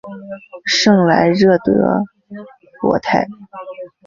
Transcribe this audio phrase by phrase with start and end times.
[0.65, 2.03] 圣莱热德
[2.81, 3.27] 罗泰。